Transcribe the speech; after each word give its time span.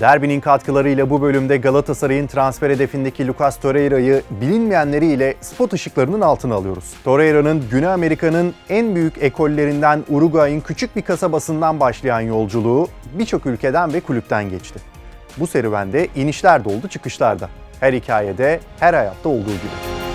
Derbinin 0.00 0.40
katkılarıyla 0.40 1.10
bu 1.10 1.22
bölümde 1.22 1.56
Galatasaray'ın 1.56 2.26
transfer 2.26 2.70
hedefindeki 2.70 3.26
Lucas 3.26 3.60
Torreira'yı 3.60 4.22
bilinmeyenleriyle 4.30 5.34
spot 5.40 5.72
ışıklarının 5.72 6.20
altına 6.20 6.54
alıyoruz. 6.54 6.94
Torreira'nın 7.04 7.64
Güney 7.70 7.88
Amerika'nın 7.88 8.54
en 8.68 8.94
büyük 8.94 9.22
ekollerinden 9.22 10.04
Uruguay'ın 10.08 10.60
küçük 10.60 10.96
bir 10.96 11.02
kasabasından 11.02 11.80
başlayan 11.80 12.20
yolculuğu 12.20 12.88
birçok 13.18 13.46
ülkeden 13.46 13.92
ve 13.92 14.00
kulüpten 14.00 14.50
geçti. 14.50 14.80
Bu 15.36 15.46
serüvende 15.46 16.08
inişler 16.16 16.64
de 16.64 16.68
oldu, 16.68 16.88
çıkışlar 16.88 17.40
da. 17.40 17.48
Her 17.80 17.92
hikayede, 17.92 18.60
her 18.80 18.94
hayatta 18.94 19.28
olduğu 19.28 19.44
gibi. 19.44 20.07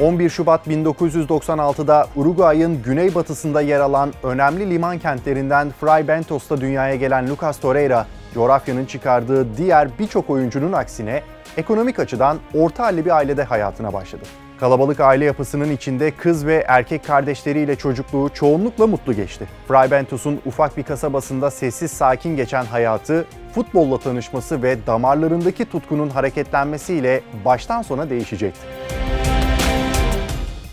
11 0.00 0.30
Şubat 0.30 0.66
1996'da 0.66 2.06
Uruguay'ın 2.16 2.82
güneybatısında 2.82 3.60
yer 3.60 3.80
alan 3.80 4.12
önemli 4.22 4.70
liman 4.70 4.98
kentlerinden 4.98 5.70
Fray 5.80 6.08
Bentos'ta 6.08 6.60
dünyaya 6.60 6.94
gelen 6.94 7.30
Lucas 7.30 7.60
Torreira, 7.60 8.06
coğrafyanın 8.34 8.84
çıkardığı 8.84 9.56
diğer 9.56 9.88
birçok 9.98 10.30
oyuncunun 10.30 10.72
aksine 10.72 11.22
ekonomik 11.56 11.98
açıdan 11.98 12.38
orta 12.54 12.84
halli 12.84 13.04
bir 13.04 13.10
ailede 13.10 13.44
hayatına 13.44 13.92
başladı. 13.92 14.22
Kalabalık 14.60 15.00
aile 15.00 15.24
yapısının 15.24 15.70
içinde 15.70 16.10
kız 16.10 16.46
ve 16.46 16.64
erkek 16.68 17.04
kardeşleriyle 17.04 17.76
çocukluğu 17.76 18.28
çoğunlukla 18.34 18.86
mutlu 18.86 19.12
geçti. 19.12 19.46
Fray 19.68 19.90
Bentos'un 19.90 20.40
ufak 20.46 20.76
bir 20.76 20.82
kasabasında 20.82 21.50
sessiz 21.50 21.90
sakin 21.90 22.36
geçen 22.36 22.64
hayatı, 22.64 23.24
futbolla 23.54 23.98
tanışması 23.98 24.62
ve 24.62 24.86
damarlarındaki 24.86 25.64
tutkunun 25.64 26.08
hareketlenmesiyle 26.08 27.20
baştan 27.44 27.82
sona 27.82 28.10
değişecekti. 28.10 28.60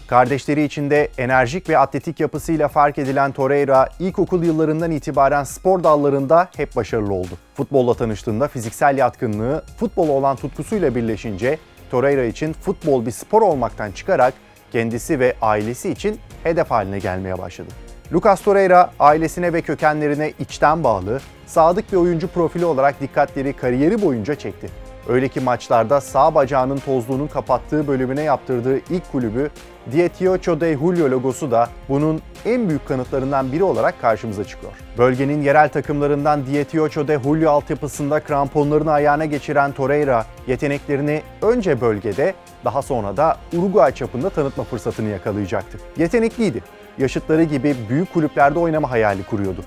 Kardeşleri 0.07 0.63
içinde 0.63 1.09
enerjik 1.17 1.70
ve 1.70 1.77
atletik 1.77 2.20
yapısıyla 2.20 2.67
fark 2.67 2.98
edilen 2.98 3.31
Torreira, 3.31 3.89
ilkokul 3.99 4.43
yıllarından 4.43 4.91
itibaren 4.91 5.43
spor 5.43 5.84
dallarında 5.84 6.49
hep 6.57 6.75
başarılı 6.75 7.13
oldu. 7.13 7.38
Futbolla 7.53 7.93
tanıştığında 7.93 8.48
fiziksel 8.48 8.98
yatkınlığı, 8.98 9.63
futbola 9.79 10.12
olan 10.12 10.35
tutkusuyla 10.35 10.95
birleşince 10.95 11.57
Torreira 11.91 12.23
için 12.23 12.54
futbol 12.54 13.05
bir 13.05 13.12
spor 13.12 13.41
olmaktan 13.41 13.91
çıkarak 13.91 14.34
kendisi 14.71 15.20
ve 15.20 15.35
ailesi 15.41 15.90
için 15.90 16.20
hedef 16.43 16.71
haline 16.71 16.99
gelmeye 16.99 17.37
başladı. 17.37 17.70
Lucas 18.13 18.41
Torreira 18.41 18.91
ailesine 18.99 19.54
ve 19.54 19.62
kökenlerine 19.62 20.34
içten 20.39 20.84
bağlı, 20.84 21.20
sadık 21.48 21.91
bir 21.91 21.98
oyuncu 21.98 22.27
profili 22.27 22.65
olarak 22.65 23.01
dikkatleri 23.01 23.54
kariyeri 23.54 24.01
boyunca 24.01 24.35
çekti. 24.35 24.87
Öyle 25.08 25.27
ki 25.27 25.40
maçlarda 25.40 26.02
sağ 26.02 26.36
bacağının 26.36 26.77
tozluğunun 26.77 27.27
kapattığı 27.27 27.88
bölümüne 27.88 28.22
yaptırdığı 28.24 28.77
ilk 28.77 29.12
kulübü 29.12 29.50
Dieciocho 29.91 30.62
de 30.62 30.74
Julio 30.74 31.12
logosu 31.12 31.52
da 31.52 31.70
bunun 31.90 32.22
en 32.46 32.70
büyük 32.70 32.88
kanıtlarından 32.88 33.52
biri 33.52 33.63
olarak 33.63 34.02
karşımıza 34.02 34.44
çıkıyor. 34.44 34.74
Bölgenin 34.98 35.41
yerel 35.41 35.70
takımlarından 35.70 36.46
Dieciocho 36.46 37.08
de 37.08 37.20
Julio 37.24 37.52
altyapısında 37.52 38.20
kramponlarını 38.20 38.91
ayağına 38.91 39.26
geçiren 39.26 39.72
Torreira 39.72 40.26
yeteneklerini 40.48 41.22
önce 41.41 41.82
bölgede 41.82 42.34
daha 42.66 42.82
sonra 42.82 43.18
da 43.18 43.38
Uruguay 43.54 43.91
çapında 43.96 44.30
tanıtma 44.30 44.63
fırsatını 44.63 45.10
yakalayacaktı. 45.10 45.78
Yetenekliydi. 45.98 46.63
Yaşıtları 46.98 47.44
gibi 47.44 47.76
büyük 47.90 48.13
kulüplerde 48.13 48.60
oynama 48.60 48.91
hayali 48.91 49.24
kuruyordu. 49.24 49.62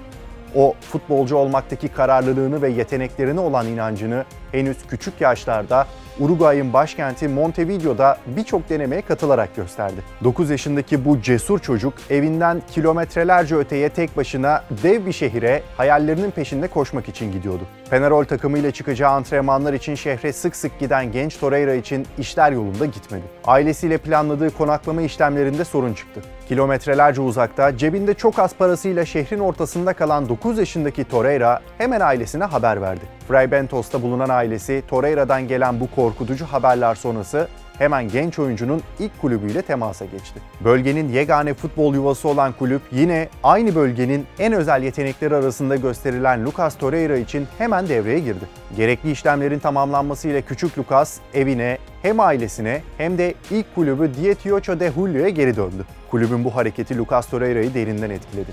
O 0.55 0.75
futbolcu 0.81 1.37
olmaktaki 1.37 1.89
kararlılığını 1.89 2.63
ve 2.63 2.69
yeteneklerine 2.71 3.41
olan 3.41 3.67
inancını 3.67 4.25
henüz 4.53 4.77
küçük 4.89 5.21
yaşlarda 5.21 5.87
Uruguay'ın 6.21 6.73
başkenti 6.73 7.29
Montevideo'da 7.29 8.19
birçok 8.27 8.69
denemeye 8.69 9.03
katılarak 9.03 9.57
gösterdi. 9.57 10.01
9 10.25 10.51
yaşındaki 10.51 11.05
bu 11.05 11.23
cesur 11.23 11.59
çocuk 11.59 11.95
evinden 12.11 12.63
kilometrelerce 12.71 13.57
öteye 13.57 13.89
tek 13.89 14.17
başına 14.17 14.65
dev 14.83 15.07
bir 15.07 15.13
şehire 15.13 15.63
hayallerinin 15.77 16.31
peşinde 16.31 16.69
koşmak 16.69 17.09
için 17.09 17.33
gidiyordu. 17.33 17.63
Penarol 17.91 18.25
takımıyla 18.25 18.71
çıkacağı 18.71 19.11
antrenmanlar 19.11 19.73
için 19.73 19.95
şehre 19.95 20.33
sık 20.33 20.57
sık 20.57 20.79
giden 20.79 21.13
genç 21.13 21.39
Torreira 21.39 21.75
için 21.75 22.07
işler 22.19 22.53
yolunda 22.53 22.87
gitmedi. 22.87 23.25
Ailesiyle 23.45 23.99
planladığı 23.99 24.51
konaklama 24.51 25.03
işlemlerinde 25.03 25.65
sorun 25.65 25.95
çıktı. 25.95 26.21
Kilometrelerce 26.51 27.21
uzakta, 27.21 27.77
cebinde 27.77 28.15
çok 28.15 28.39
az 28.39 28.55
parasıyla 28.55 29.05
şehrin 29.05 29.39
ortasında 29.39 29.93
kalan 29.93 30.29
9 30.29 30.59
yaşındaki 30.59 31.05
Torreira 31.05 31.61
hemen 31.79 32.01
ailesine 32.01 32.45
haber 32.45 32.83
verdi. 32.83 33.01
Fray 33.29 33.51
Bentos'ta 33.51 34.03
bulunan 34.03 34.29
ailesi 34.29 34.83
Torreira'dan 34.89 35.49
gelen 35.49 35.81
bu 35.81 35.91
korkutucu 35.91 36.45
haberler 36.45 36.95
sonrası 36.95 37.49
hemen 37.81 38.09
genç 38.09 38.39
oyuncunun 38.39 38.83
ilk 38.99 39.21
kulübüyle 39.21 39.63
temasa 39.63 40.05
geçti. 40.05 40.41
Bölgenin 40.65 41.09
yegane 41.09 41.55
futbol 41.55 41.95
yuvası 41.95 42.29
olan 42.29 42.53
kulüp 42.53 42.83
yine 42.93 43.29
aynı 43.43 43.75
bölgenin 43.75 44.27
en 44.39 44.53
özel 44.53 44.83
yetenekleri 44.83 45.35
arasında 45.35 45.77
gösterilen 45.77 46.45
Lucas 46.45 46.79
Torreira 46.79 47.17
için 47.17 47.47
hemen 47.59 47.89
devreye 47.89 48.19
girdi. 48.19 48.45
Gerekli 48.77 49.11
işlemlerin 49.11 49.59
tamamlanmasıyla 49.59 50.41
küçük 50.41 50.79
Lucas 50.79 51.19
evine 51.35 51.79
hem 52.03 52.21
ailesine 52.21 52.83
hem 52.99 53.19
de 53.19 53.35
ilk 53.51 53.75
kulübü 53.75 54.11
Dieciocho 54.15 54.81
de 54.81 54.93
Julio'ya 54.93 55.29
geri 55.29 55.57
döndü. 55.57 55.85
Kulübün 56.11 56.45
bu 56.45 56.57
hareketi 56.57 56.99
Lucas 56.99 57.27
Torreira'yı 57.27 57.75
derinden 57.75 58.11
etkiledi. 58.11 58.51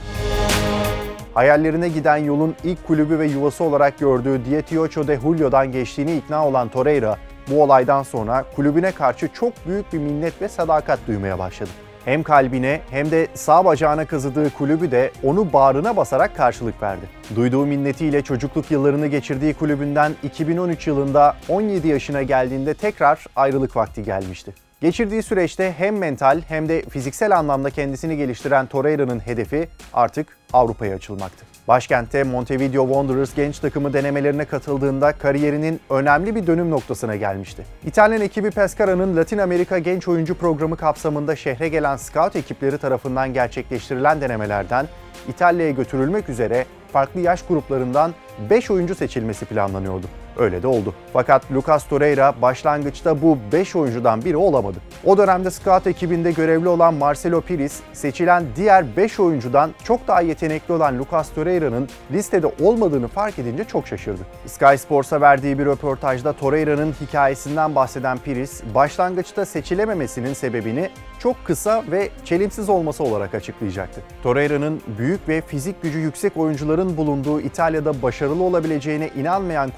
Hayallerine 1.33 1.89
giden 1.89 2.17
yolun 2.17 2.55
ilk 2.63 2.87
kulübü 2.87 3.19
ve 3.19 3.27
yuvası 3.27 3.63
olarak 3.63 3.99
gördüğü 3.99 4.45
Dieciocho 4.45 5.07
de 5.07 5.19
Julio'dan 5.19 5.71
geçtiğini 5.71 6.15
ikna 6.15 6.47
olan 6.47 6.69
Torreira, 6.69 7.17
bu 7.49 7.63
olaydan 7.63 8.03
sonra 8.03 8.45
kulübüne 8.55 8.91
karşı 8.91 9.27
çok 9.33 9.53
büyük 9.67 9.93
bir 9.93 9.97
minnet 9.97 10.41
ve 10.41 10.49
sadakat 10.49 10.99
duymaya 11.07 11.39
başladı. 11.39 11.69
Hem 12.05 12.23
kalbine 12.23 12.81
hem 12.89 13.11
de 13.11 13.27
sağ 13.33 13.65
bacağına 13.65 14.05
kazıdığı 14.05 14.49
kulübü 14.49 14.91
de 14.91 15.11
onu 15.23 15.53
bağrına 15.53 15.97
basarak 15.97 16.35
karşılık 16.35 16.81
verdi. 16.81 17.05
Duyduğu 17.35 17.65
minnetiyle 17.65 18.21
çocukluk 18.21 18.71
yıllarını 18.71 19.07
geçirdiği 19.07 19.53
kulübünden 19.53 20.15
2013 20.23 20.87
yılında 20.87 21.35
17 21.49 21.87
yaşına 21.87 22.23
geldiğinde 22.23 22.73
tekrar 22.73 23.25
ayrılık 23.35 23.75
vakti 23.75 24.03
gelmişti. 24.03 24.53
Geçirdiği 24.81 25.23
süreçte 25.23 25.73
hem 25.77 25.97
mental 25.97 26.41
hem 26.47 26.69
de 26.69 26.81
fiziksel 26.81 27.37
anlamda 27.37 27.69
kendisini 27.69 28.17
geliştiren 28.17 28.65
Torreira'nın 28.65 29.19
hedefi 29.19 29.67
artık 29.93 30.37
Avrupa'ya 30.53 30.95
açılmaktı. 30.95 31.56
Başkentte 31.67 32.23
Montevideo 32.23 32.87
Wanderers 32.87 33.35
genç 33.35 33.59
takımı 33.59 33.93
denemelerine 33.93 34.45
katıldığında 34.45 35.11
kariyerinin 35.11 35.79
önemli 35.89 36.35
bir 36.35 36.47
dönüm 36.47 36.71
noktasına 36.71 37.15
gelmişti. 37.15 37.65
İtalyan 37.85 38.21
ekibi 38.21 38.51
Pescara'nın 38.51 39.17
Latin 39.17 39.37
Amerika 39.37 39.79
Genç 39.79 40.07
Oyuncu 40.07 40.35
Programı 40.35 40.77
kapsamında 40.77 41.35
şehre 41.35 41.69
gelen 41.69 41.97
scout 41.97 42.35
ekipleri 42.35 42.77
tarafından 42.77 43.33
gerçekleştirilen 43.33 44.21
denemelerden 44.21 44.87
İtalya'ya 45.29 45.71
götürülmek 45.71 46.29
üzere 46.29 46.65
farklı 46.93 47.19
yaş 47.19 47.41
gruplarından 47.41 48.13
5 48.49 48.71
oyuncu 48.71 48.95
seçilmesi 48.95 49.45
planlanıyordu. 49.45 50.07
Öyle 50.39 50.63
de 50.63 50.67
oldu. 50.67 50.93
Fakat 51.13 51.51
Lucas 51.51 51.87
Torreira 51.87 52.33
başlangıçta 52.41 53.21
bu 53.21 53.37
5 53.51 53.75
oyuncudan 53.75 54.25
biri 54.25 54.37
olamadı. 54.37 54.77
O 55.05 55.17
dönemde 55.17 55.51
scout 55.51 55.87
ekibinde 55.87 56.31
görevli 56.31 56.67
olan 56.67 56.93
Marcelo 56.93 57.41
Pires, 57.41 57.79
seçilen 57.93 58.43
diğer 58.55 58.97
5 58.97 59.19
oyuncudan 59.19 59.71
çok 59.83 60.07
daha 60.07 60.21
yetenekli 60.21 60.73
olan 60.73 60.99
Lucas 60.99 61.29
Torreira'nın 61.33 61.89
listede 62.11 62.47
olmadığını 62.61 63.07
fark 63.07 63.39
edince 63.39 63.63
çok 63.63 63.87
şaşırdı. 63.87 64.21
Sky 64.45 64.75
Sports'a 64.77 65.21
verdiği 65.21 65.59
bir 65.59 65.65
röportajda 65.65 66.33
Torreira'nın 66.33 66.95
hikayesinden 67.01 67.75
bahseden 67.75 68.17
Pires, 68.17 68.61
başlangıçta 68.75 69.45
seçilememesinin 69.45 70.33
sebebini 70.33 70.89
çok 71.19 71.45
kısa 71.45 71.83
ve 71.91 72.09
çelimsiz 72.25 72.69
olması 72.69 73.03
olarak 73.03 73.35
açıklayacaktı. 73.35 74.01
Torreira'nın 74.23 74.81
büyük 74.97 75.29
ve 75.29 75.41
fizik 75.41 75.81
gücü 75.81 75.99
yüksek 75.99 76.37
oyuncuların 76.37 76.97
bulunduğu 76.97 77.41
İtalya'da 77.41 78.01
başarılı 78.01 78.43
olabileceğine 78.43 79.09
inanmayan 79.17 79.69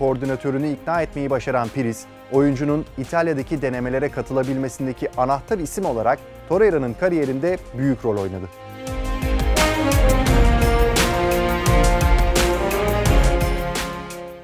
koordinatörünü 0.50 0.74
ikna 0.74 1.02
etmeyi 1.02 1.30
başaran 1.30 1.70
Pires, 1.70 2.06
oyuncunun 2.32 2.86
İtalya'daki 2.98 3.62
denemelere 3.62 4.10
katılabilmesindeki 4.10 5.10
anahtar 5.18 5.60
isim 5.60 5.86
olarak 5.86 6.20
Torreira'nın 6.50 6.94
kariyerinde 6.94 7.58
büyük 7.78 8.06
rol 8.06 8.18
oynadı. 8.18 8.50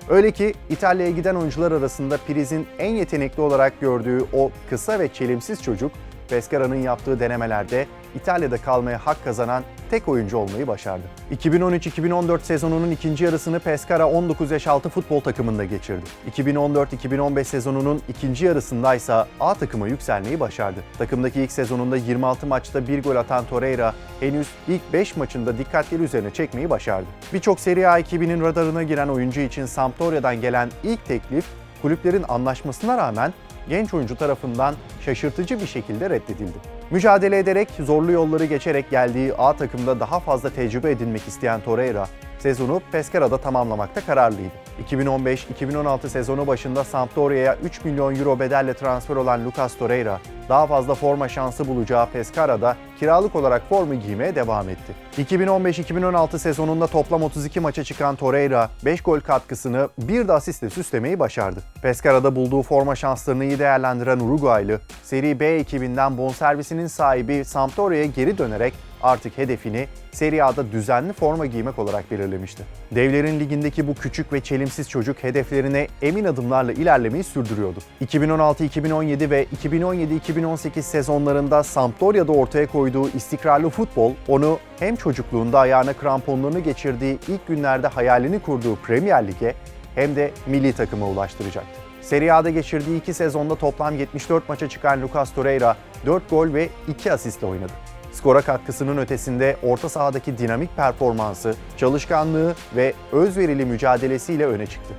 Öyle 0.10 0.32
ki 0.32 0.54
İtalya'ya 0.70 1.12
giden 1.12 1.36
oyuncular 1.36 1.72
arasında 1.72 2.18
Piriz'in 2.28 2.68
en 2.80 2.92
yetenekli 2.92 3.42
olarak 3.42 3.82
gördüğü 3.82 4.26
o 4.34 4.52
kısa 4.70 5.00
ve 5.00 5.08
çelimsiz 5.08 5.64
çocuk 5.64 5.92
Pescara'nın 6.30 6.76
yaptığı 6.76 7.20
denemelerde 7.20 7.88
İtalya'da 8.16 8.58
kalmaya 8.58 9.06
hak 9.06 9.24
kazanan 9.24 9.64
tek 9.90 10.08
oyuncu 10.08 10.38
olmayı 10.38 10.68
başardı. 10.68 11.04
2013-2014 11.36 12.40
sezonunun 12.40 12.92
ikinci 12.92 13.24
yarısını 13.24 13.60
Pescara 13.60 14.10
19 14.10 14.52
yaş 14.52 14.68
altı 14.68 14.90
futbol 14.90 15.20
takımında 15.20 15.66
geçirdi. 15.66 16.04
2014-2015 16.32 17.44
sezonunun 17.44 18.02
ikinci 18.10 18.46
yarısında 18.46 18.96
ise 18.96 19.14
A 19.40 19.54
takıma 19.54 19.88
yükselmeyi 19.88 20.40
başardı. 20.40 20.80
Takımdaki 20.98 21.42
ilk 21.42 21.52
sezonunda 21.52 21.98
26 21.98 22.48
maçta 22.48 22.88
bir 22.88 23.04
gol 23.04 23.16
atan 23.16 23.46
Torreira 23.46 23.94
henüz 24.20 24.48
ilk 24.68 24.94
5 24.94 25.18
maçında 25.18 25.58
dikkatleri 25.58 26.04
üzerine 26.04 26.32
çekmeyi 26.32 26.70
başardı. 26.70 27.08
Birçok 27.34 27.60
Serie 27.60 27.86
A 27.86 28.00
ekibinin 28.00 28.42
radarına 28.42 28.84
giren 28.84 29.08
oyuncu 29.08 29.42
için 29.42 29.66
Sampdoria'dan 29.66 30.42
gelen 30.42 30.70
ilk 30.84 31.06
teklif 31.06 31.46
kulüplerin 31.82 32.26
anlaşmasına 32.28 32.98
rağmen 32.98 33.34
genç 33.70 33.94
oyuncu 33.94 34.16
tarafından 34.16 34.76
şaşırtıcı 35.06 35.62
bir 35.62 35.68
şekilde 35.68 36.10
reddedildi. 36.10 36.58
Mücadele 36.92 37.38
ederek, 37.38 37.70
zorlu 37.80 38.12
yolları 38.12 38.46
geçerek 38.46 38.90
geldiği 38.90 39.34
A 39.34 39.54
takımda 39.54 40.00
daha 40.00 40.20
fazla 40.20 40.50
tecrübe 40.50 40.92
edinmek 40.92 41.28
isteyen 41.28 41.62
Torreira, 41.62 42.08
sezonu 42.46 42.82
Pescara'da 42.92 43.38
tamamlamakta 43.38 44.02
kararlıydı. 44.02 44.54
2015-2016 44.90 46.10
sezonu 46.10 46.48
başında 46.48 46.84
Sampdoria'ya 46.84 47.58
3 47.64 47.86
milyon 47.86 48.16
euro 48.16 48.40
bedelle 48.40 48.74
transfer 48.74 49.16
olan 49.16 49.46
Lucas 49.46 49.78
Torreira, 49.78 50.20
daha 50.50 50.68
fazla 50.68 50.96
forma 50.96 51.30
şansı 51.30 51.68
bulacağı 51.68 52.10
Pescara'da 52.10 52.78
kiralık 53.00 53.36
olarak 53.36 53.70
formu 53.70 53.96
giymeye 53.96 54.36
devam 54.36 54.70
etti. 54.70 54.94
2015-2016 55.18 56.40
sezonunda 56.40 56.88
toplam 56.88 57.24
32 57.24 57.60
maça 57.60 57.84
çıkan 57.84 58.16
Torreira 58.16 58.70
5 58.86 59.02
gol 59.02 59.20
katkısını 59.20 59.90
bir 59.98 60.28
de 60.28 60.34
asistle 60.34 60.70
süslemeyi 60.70 61.20
başardı. 61.20 61.60
Pescara'da 61.82 62.36
bulduğu 62.36 62.62
forma 62.62 62.96
şanslarını 62.96 63.46
iyi 63.46 63.60
değerlendiren 63.60 64.20
Uruguaylı, 64.20 64.80
Seri 65.04 65.40
B 65.40 65.46
ekibinden 65.46 66.18
bonservisinin 66.18 66.88
sahibi 66.88 67.46
Sampdoria'ya 67.46 68.06
geri 68.06 68.38
dönerek 68.38 68.74
artık 69.06 69.38
hedefini 69.38 69.88
Serie 70.12 70.42
A'da 70.42 70.72
düzenli 70.72 71.14
forma 71.14 71.46
giymek 71.46 71.80
olarak 71.80 72.12
belirlemişti. 72.12 72.64
Devlerin 72.92 73.40
ligindeki 73.40 73.88
bu 73.88 73.96
küçük 73.96 74.34
ve 74.34 74.42
çelimsiz 74.42 74.90
çocuk 74.90 75.24
hedeflerine 75.24 75.88
emin 76.02 76.26
adımlarla 76.26 76.74
ilerlemeyi 76.74 77.24
sürdürüyordu. 77.24 77.80
2016-2017 78.06 79.30
ve 79.30 79.46
2017-2018 79.64 80.82
sezonlarında 80.82 81.64
Sampdoria'da 81.64 82.32
ortaya 82.32 82.68
koyduğu 82.68 83.10
istikrarlı 83.10 83.70
futbol 83.70 84.14
onu 84.28 84.60
hem 84.80 84.96
çocukluğunda 84.96 85.60
ayağına 85.60 85.94
kramponlarını 85.94 86.60
geçirdiği 86.60 87.20
ilk 87.28 87.48
günlerde 87.48 87.88
hayalini 87.88 88.40
kurduğu 88.40 88.76
Premier 88.76 89.28
Lig'e 89.28 89.56
hem 89.96 90.16
de 90.16 90.32
milli 90.48 90.74
takıma 90.74 91.08
ulaştıracaktı. 91.08 91.80
Serie 92.02 92.32
A'da 92.32 92.50
geçirdiği 92.50 93.00
iki 93.00 93.14
sezonda 93.14 93.56
toplam 93.56 94.00
74 94.00 94.50
maça 94.50 94.70
çıkan 94.70 95.02
Lucas 95.02 95.34
Torreira 95.34 95.76
4 96.06 96.30
gol 96.30 96.54
ve 96.54 96.70
2 96.88 97.12
asistle 97.12 97.48
oynadı. 97.48 97.85
Skora 98.16 98.42
katkısının 98.42 98.98
ötesinde 98.98 99.58
orta 99.64 99.90
sahadaki 99.90 100.38
dinamik 100.38 100.76
performansı, 100.76 101.56
çalışkanlığı 101.78 102.56
ve 102.76 102.94
özverili 103.12 103.66
mücadelesiyle 103.66 104.46
öne 104.46 104.66
çıktı. 104.66 104.94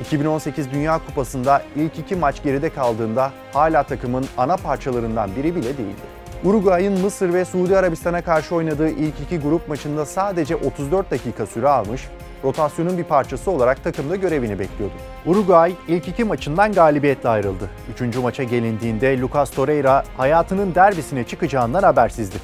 2018 0.00 0.70
Dünya 0.70 1.00
Kupası'nda 1.06 1.62
ilk 1.76 1.98
iki 1.98 2.16
maç 2.16 2.42
geride 2.42 2.70
kaldığında 2.70 3.32
hala 3.52 3.82
takımın 3.82 4.26
ana 4.36 4.56
parçalarından 4.56 5.30
biri 5.36 5.56
bile 5.56 5.78
değildi. 5.78 6.16
Uruguay'ın 6.44 7.00
Mısır 7.00 7.34
ve 7.34 7.44
Suudi 7.44 7.78
Arabistan'a 7.78 8.22
karşı 8.22 8.54
oynadığı 8.54 8.88
ilk 8.88 9.20
iki 9.20 9.38
grup 9.38 9.68
maçında 9.68 10.06
sadece 10.06 10.56
34 10.56 11.10
dakika 11.10 11.46
süre 11.46 11.68
almış, 11.68 12.08
rotasyonun 12.44 12.98
bir 12.98 13.04
parçası 13.04 13.50
olarak 13.50 13.84
takımda 13.84 14.16
görevini 14.16 14.58
bekliyordu. 14.58 14.94
Uruguay 15.26 15.74
ilk 15.88 16.08
iki 16.08 16.24
maçından 16.24 16.72
galibiyetle 16.72 17.28
ayrıldı. 17.28 17.70
Üçüncü 17.94 18.20
maça 18.20 18.42
gelindiğinde 18.42 19.20
Lucas 19.20 19.50
Torreira 19.50 20.04
hayatının 20.16 20.74
derbisine 20.74 21.24
çıkacağından 21.24 21.82
habersizdi. 21.82 22.36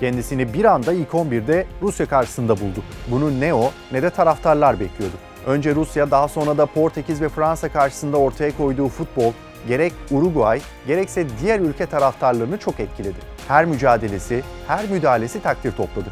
Kendisini 0.00 0.52
bir 0.52 0.64
anda 0.64 0.92
ilk 0.92 1.10
11'de 1.10 1.66
Rusya 1.82 2.06
karşısında 2.06 2.56
buldu. 2.60 2.82
Bunu 3.10 3.40
ne 3.40 3.54
o 3.54 3.70
ne 3.92 4.02
de 4.02 4.10
taraftarlar 4.10 4.80
bekliyordu. 4.80 5.16
Önce 5.46 5.74
Rusya 5.74 6.10
daha 6.10 6.28
sonra 6.28 6.58
da 6.58 6.66
Portekiz 6.66 7.20
ve 7.20 7.28
Fransa 7.28 7.68
karşısında 7.68 8.16
ortaya 8.16 8.56
koyduğu 8.56 8.88
futbol 8.88 9.32
gerek 9.68 9.92
Uruguay 10.10 10.60
gerekse 10.86 11.26
diğer 11.40 11.60
ülke 11.60 11.86
taraftarlarını 11.86 12.58
çok 12.58 12.80
etkiledi. 12.80 13.18
Her 13.48 13.64
mücadelesi, 13.64 14.42
her 14.66 14.88
müdahalesi 14.90 15.42
takdir 15.42 15.72
topladı. 15.72 16.08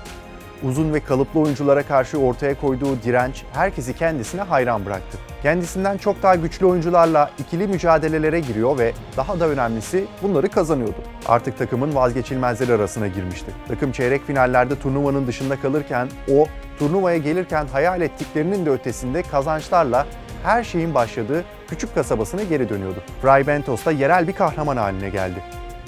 Uzun 0.62 0.94
ve 0.94 1.00
kalıplı 1.00 1.41
oyunculara 1.41 1.82
karşı 1.82 2.19
ortaya 2.19 2.61
koyduğu 2.61 3.03
direnç 3.03 3.43
herkesi 3.53 3.97
kendisine 3.97 4.41
hayran 4.41 4.87
bıraktı. 4.87 5.19
Kendisinden 5.43 5.97
çok 5.97 6.23
daha 6.23 6.35
güçlü 6.35 6.67
oyuncularla 6.67 7.31
ikili 7.38 7.67
mücadelelere 7.67 8.41
giriyor 8.41 8.79
ve 8.79 8.93
daha 9.17 9.41
da 9.41 9.49
önemlisi 9.49 10.05
bunları 10.23 10.49
kazanıyordu. 10.49 10.97
Artık 11.26 11.58
takımın 11.58 11.94
vazgeçilmezleri 11.94 12.73
arasına 12.73 13.06
girmişti. 13.06 13.50
Takım 13.69 13.93
çeyrek 13.93 14.26
finallerde 14.26 14.79
turnuvanın 14.79 15.26
dışında 15.26 15.61
kalırken 15.61 16.08
o 16.32 16.47
turnuvaya 16.79 17.17
gelirken 17.17 17.67
hayal 17.67 18.00
ettiklerinin 18.00 18.67
de 18.67 18.70
ötesinde 18.70 19.23
kazançlarla 19.23 20.06
her 20.43 20.64
şeyin 20.64 20.94
başladığı 20.94 21.44
küçük 21.69 21.94
kasabasına 21.94 22.43
geri 22.43 22.69
dönüyordu. 22.69 23.03
Fray 23.23 23.47
Bentos 23.47 23.85
da 23.85 23.93
yerel 23.93 24.29
bir 24.29 24.32
kahraman 24.32 24.76
haline 24.76 25.11
geldi. 25.11 25.43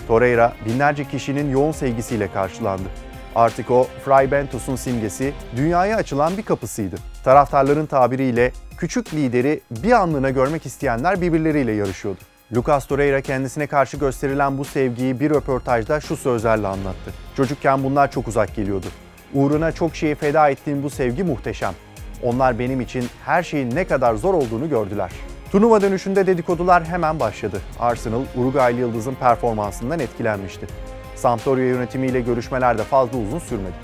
Torreira 0.08 0.52
binlerce 0.66 1.04
kişinin 1.04 1.50
yoğun 1.50 1.72
sevgisiyle 1.72 2.32
karşılandı. 2.32 2.88
Artık 3.38 3.70
o 3.70 3.86
Fray 4.04 4.30
Bentos'un 4.30 4.76
simgesi, 4.76 5.32
dünyaya 5.56 5.96
açılan 5.96 6.36
bir 6.36 6.42
kapısıydı. 6.42 6.96
Taraftarların 7.24 7.86
tabiriyle 7.86 8.52
küçük 8.78 9.14
lideri 9.14 9.60
bir 9.70 9.92
anlığına 9.92 10.30
görmek 10.30 10.66
isteyenler 10.66 11.20
birbirleriyle 11.20 11.72
yarışıyordu. 11.72 12.20
Lucas 12.56 12.86
Torreira 12.86 13.20
kendisine 13.20 13.66
karşı 13.66 13.96
gösterilen 13.96 14.58
bu 14.58 14.64
sevgiyi 14.64 15.20
bir 15.20 15.30
röportajda 15.30 16.00
şu 16.00 16.16
sözlerle 16.16 16.66
anlattı. 16.66 17.12
Çocukken 17.36 17.84
bunlar 17.84 18.10
çok 18.10 18.28
uzak 18.28 18.54
geliyordu. 18.54 18.86
Uğruna 19.34 19.72
çok 19.72 19.96
şeyi 19.96 20.14
feda 20.14 20.48
ettiğim 20.48 20.82
bu 20.82 20.90
sevgi 20.90 21.24
muhteşem. 21.24 21.74
Onlar 22.22 22.58
benim 22.58 22.80
için 22.80 23.06
her 23.24 23.42
şeyin 23.42 23.74
ne 23.74 23.84
kadar 23.84 24.14
zor 24.14 24.34
olduğunu 24.34 24.68
gördüler. 24.68 25.10
Turnuva 25.52 25.80
dönüşünde 25.80 26.26
dedikodular 26.26 26.84
hemen 26.84 27.20
başladı. 27.20 27.60
Arsenal, 27.80 28.22
Uruguaylı 28.36 28.80
Yıldız'ın 28.80 29.14
performansından 29.14 30.00
etkilenmişti. 30.00 30.66
Sampdoria 31.18 31.64
yönetimiyle 31.64 32.20
görüşmeler 32.20 32.78
de 32.78 32.82
fazla 32.82 33.18
uzun 33.18 33.38
sürmedi. 33.38 33.74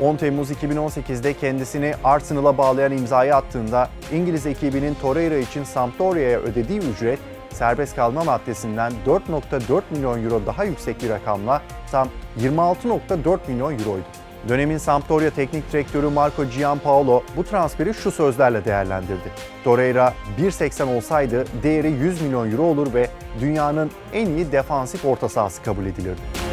10 0.00 0.16
Temmuz 0.16 0.50
2018'de 0.50 1.32
kendisini 1.32 1.94
Arsenal'a 2.04 2.58
bağlayan 2.58 2.92
imzayı 2.92 3.36
attığında 3.36 3.88
İngiliz 4.12 4.46
ekibinin 4.46 4.94
Torreira 4.94 5.36
için 5.36 5.64
Sampdoria'ya 5.64 6.38
ödediği 6.38 6.78
ücret 6.78 7.18
serbest 7.50 7.96
kalma 7.96 8.24
maddesinden 8.24 8.92
4.4 9.06 9.82
milyon 9.90 10.24
euro 10.24 10.46
daha 10.46 10.64
yüksek 10.64 11.02
bir 11.02 11.10
rakamla 11.10 11.62
tam 11.90 12.08
26.4 12.40 13.38
milyon 13.48 13.78
euroydu. 13.78 14.04
Dönemin 14.48 14.78
Sampdoria 14.78 15.30
teknik 15.30 15.72
direktörü 15.72 16.08
Marco 16.08 16.44
Giampaolo 16.44 17.22
bu 17.36 17.44
transferi 17.44 17.94
şu 17.94 18.10
sözlerle 18.10 18.64
değerlendirdi. 18.64 19.32
Torreira 19.64 20.14
1.80 20.40 20.96
olsaydı 20.96 21.44
değeri 21.62 21.90
100 21.90 22.22
milyon 22.22 22.52
euro 22.52 22.62
olur 22.62 22.94
ve 22.94 23.08
dünyanın 23.40 23.90
en 24.12 24.26
iyi 24.26 24.52
defansif 24.52 25.04
orta 25.04 25.28
sahası 25.28 25.62
kabul 25.62 25.86
edilirdi. 25.86 26.43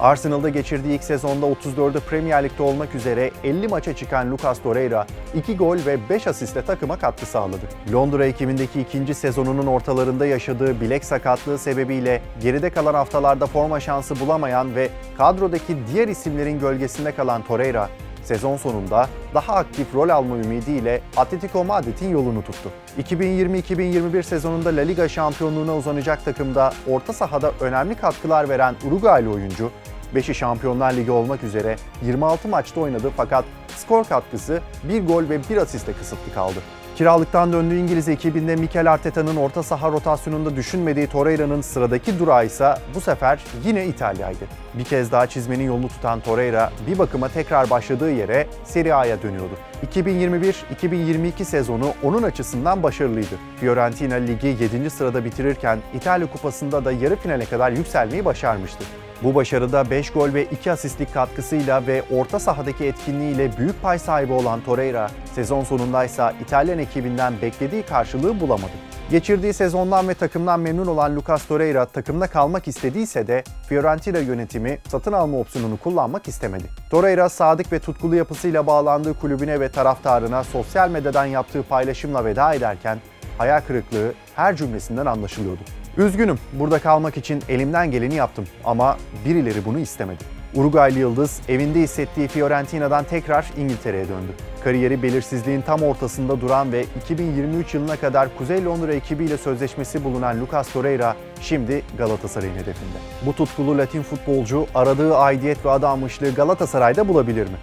Arsenal'da 0.00 0.48
geçirdiği 0.48 0.94
ilk 0.94 1.04
sezonda 1.04 1.46
34'ü 1.46 2.00
Premier 2.00 2.44
Lig'de 2.44 2.62
olmak 2.62 2.94
üzere 2.94 3.30
50 3.44 3.68
maça 3.68 3.96
çıkan 3.96 4.30
Lucas 4.30 4.62
Torreira 4.62 5.06
2 5.34 5.56
gol 5.56 5.76
ve 5.86 6.08
5 6.10 6.26
asistle 6.26 6.62
takıma 6.64 6.98
katkı 6.98 7.26
sağladı. 7.26 7.66
Londra 7.92 8.26
ekibindeki 8.26 8.80
ikinci 8.80 9.14
sezonunun 9.14 9.66
ortalarında 9.66 10.26
yaşadığı 10.26 10.80
bilek 10.80 11.04
sakatlığı 11.04 11.58
sebebiyle 11.58 12.22
geride 12.42 12.70
kalan 12.70 12.94
haftalarda 12.94 13.46
forma 13.46 13.80
şansı 13.80 14.20
bulamayan 14.20 14.74
ve 14.74 14.88
kadrodaki 15.18 15.76
diğer 15.92 16.08
isimlerin 16.08 16.60
gölgesinde 16.60 17.12
kalan 17.12 17.42
Torreira, 17.42 17.88
sezon 18.24 18.56
sonunda 18.56 19.08
daha 19.34 19.54
aktif 19.54 19.94
rol 19.94 20.08
alma 20.08 20.36
ümidiyle 20.36 21.00
Atletico 21.16 21.64
Madrid'in 21.64 22.10
yolunu 22.10 22.44
tuttu. 22.44 22.70
2020-2021 23.02 24.22
sezonunda 24.22 24.76
La 24.76 24.80
Liga 24.80 25.08
şampiyonluğuna 25.08 25.76
uzanacak 25.76 26.24
takımda 26.24 26.72
orta 26.88 27.12
sahada 27.12 27.52
önemli 27.60 27.94
katkılar 27.94 28.48
veren 28.48 28.74
Uruguaylı 28.86 29.30
oyuncu 29.30 29.70
5'i 30.14 30.34
Şampiyonlar 30.34 30.92
Ligi 30.92 31.10
olmak 31.10 31.44
üzere 31.44 31.76
26 32.02 32.48
maçta 32.48 32.80
oynadı 32.80 33.10
fakat 33.16 33.44
skor 33.76 34.04
katkısı 34.04 34.60
1 34.84 35.06
gol 35.06 35.28
ve 35.28 35.40
1 35.50 35.56
asiste 35.56 35.92
kısıtlı 35.92 36.34
kaldı. 36.34 36.58
Kiralıktan 37.00 37.52
döndüğü 37.52 37.76
İngiliz 37.76 38.08
ekibinde 38.08 38.56
Mikel 38.56 38.92
Arteta'nın 38.92 39.36
orta 39.36 39.62
saha 39.62 39.92
rotasyonunda 39.92 40.56
düşünmediği 40.56 41.06
Torreira'nın 41.06 41.60
sıradaki 41.60 42.18
durağı 42.18 42.46
ise 42.46 42.74
bu 42.94 43.00
sefer 43.00 43.40
yine 43.64 43.86
İtalya'ydı. 43.86 44.44
Bir 44.74 44.84
kez 44.84 45.12
daha 45.12 45.26
çizmenin 45.26 45.64
yolunu 45.64 45.88
tutan 45.88 46.20
Torreira 46.20 46.72
bir 46.86 46.98
bakıma 46.98 47.28
tekrar 47.28 47.70
başladığı 47.70 48.10
yere 48.10 48.46
Serie 48.64 48.92
A'ya 48.92 49.22
dönüyordu. 49.22 49.54
2021-2022 49.94 51.44
sezonu 51.44 51.92
onun 52.02 52.22
açısından 52.22 52.82
başarılıydı. 52.82 53.34
Fiorentina 53.60 54.14
ligi 54.14 54.46
7. 54.46 54.90
sırada 54.90 55.24
bitirirken 55.24 55.78
İtalya 55.94 56.26
Kupası'nda 56.26 56.84
da 56.84 56.92
yarı 56.92 57.16
finale 57.16 57.44
kadar 57.44 57.72
yükselmeyi 57.72 58.24
başarmıştı. 58.24 58.84
Bu 59.22 59.34
başarıda 59.34 59.90
5 59.90 60.10
gol 60.10 60.34
ve 60.34 60.44
2 60.44 60.72
asistlik 60.72 61.14
katkısıyla 61.14 61.86
ve 61.86 62.02
orta 62.10 62.38
sahadaki 62.38 62.84
etkinliğiyle 62.84 63.56
büyük 63.58 63.82
pay 63.82 63.98
sahibi 63.98 64.32
olan 64.32 64.60
Torreira, 64.60 65.10
sezon 65.34 65.64
sonundaysa 65.64 66.34
İtalyan 66.42 66.78
ekibinden 66.78 67.34
beklediği 67.42 67.82
karşılığı 67.82 68.40
bulamadı. 68.40 68.72
Geçirdiği 69.10 69.52
sezondan 69.52 70.08
ve 70.08 70.14
takımdan 70.14 70.60
memnun 70.60 70.86
olan 70.86 71.16
Lucas 71.16 71.46
Torreira 71.46 71.84
takımda 71.86 72.26
kalmak 72.26 72.68
istediyse 72.68 73.26
de 73.26 73.44
Fiorentina 73.68 74.18
yönetimi 74.18 74.78
satın 74.88 75.12
alma 75.12 75.38
opsiyonunu 75.38 75.76
kullanmak 75.76 76.28
istemedi. 76.28 76.64
Torreira 76.90 77.28
sadık 77.28 77.72
ve 77.72 77.78
tutkulu 77.78 78.16
yapısıyla 78.16 78.66
bağlandığı 78.66 79.14
kulübüne 79.14 79.60
ve 79.60 79.70
taraftarına 79.70 80.44
sosyal 80.44 80.90
medyadan 80.90 81.24
yaptığı 81.24 81.62
paylaşımla 81.62 82.24
veda 82.24 82.54
ederken 82.54 82.98
hayal 83.38 83.60
kırıklığı 83.60 84.12
her 84.36 84.56
cümlesinden 84.56 85.06
anlaşılıyordu. 85.06 85.60
Üzgünüm, 85.96 86.38
burada 86.52 86.78
kalmak 86.78 87.16
için 87.16 87.42
elimden 87.48 87.90
geleni 87.90 88.14
yaptım 88.14 88.44
ama 88.64 88.96
birileri 89.24 89.64
bunu 89.64 89.78
istemedi. 89.78 90.24
Uruguaylı 90.54 90.98
Yıldız 90.98 91.40
evinde 91.48 91.80
hissettiği 91.80 92.28
Fiorentina'dan 92.28 93.04
tekrar 93.04 93.46
İngiltere'ye 93.58 94.08
döndü. 94.08 94.32
Kariyeri 94.64 95.02
belirsizliğin 95.02 95.60
tam 95.60 95.82
ortasında 95.82 96.40
duran 96.40 96.72
ve 96.72 96.84
2023 97.02 97.74
yılına 97.74 97.96
kadar 97.96 98.28
Kuzey 98.38 98.64
Londra 98.64 98.92
ekibiyle 98.92 99.36
sözleşmesi 99.36 100.04
bulunan 100.04 100.40
Lucas 100.40 100.72
Torreira 100.72 101.16
şimdi 101.40 101.82
Galatasaray'ın 101.98 102.54
hedefinde. 102.54 102.98
Bu 103.26 103.32
tutkulu 103.32 103.78
Latin 103.78 104.02
futbolcu 104.02 104.66
aradığı 104.74 105.16
aidiyet 105.16 105.64
ve 105.64 105.70
adanmışlığı 105.70 106.34
Galatasaray'da 106.34 107.08
bulabilir 107.08 107.46
mi? 107.46 107.56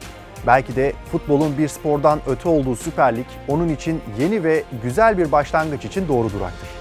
Belki 0.48 0.76
de 0.76 0.94
futbolun 1.12 1.58
bir 1.58 1.68
spordan 1.68 2.20
öte 2.28 2.50
olduğu 2.50 2.76
Süper 2.76 3.18
Lig 3.18 3.28
onun 3.48 3.70
için 3.70 4.02
yeni 4.20 4.44
ve 4.44 4.64
güzel 4.84 5.18
bir 5.18 5.32
başlangıç 5.32 5.86
için 5.86 6.08
doğru 6.08 6.30
duraktır. 6.34 6.77